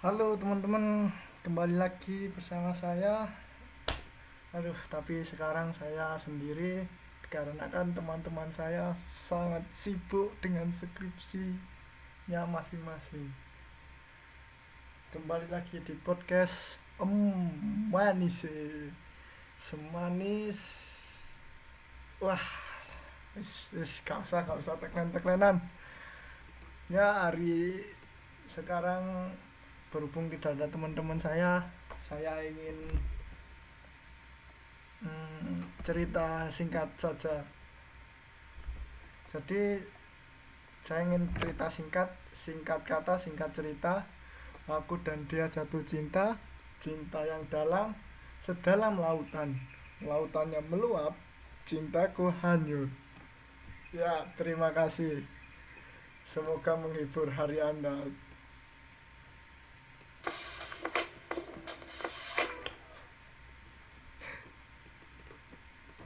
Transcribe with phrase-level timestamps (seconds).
[0.00, 1.12] Halo teman-teman,
[1.44, 3.28] kembali lagi bersama saya.
[4.56, 6.88] Aduh, tapi sekarang saya sendiri
[7.28, 13.28] karena kan teman-teman saya sangat sibuk dengan skripsinya masing-masing.
[15.12, 17.12] Kembali lagi di podcast Om
[17.92, 18.48] Manis.
[19.60, 20.60] Semanis.
[22.24, 22.40] Wah,
[23.36, 25.60] wis wis gak usah gak usah teklen-teklenan.
[26.88, 27.84] Ya hari
[28.48, 29.36] sekarang
[29.90, 31.62] berhubung tidak ada teman-teman saya
[32.10, 32.78] saya ingin
[35.06, 37.38] hmm, cerita singkat saja.
[39.30, 39.78] Jadi
[40.82, 44.02] saya ingin cerita singkat singkat kata singkat cerita.
[44.70, 46.38] Aku dan dia jatuh cinta
[46.78, 47.94] cinta yang dalam
[48.42, 49.54] sedalam lautan.
[50.02, 51.14] Lautannya meluap
[51.66, 52.90] cintaku hanyut.
[53.94, 55.22] Ya terima kasih.
[56.26, 58.06] Semoga menghibur hari anda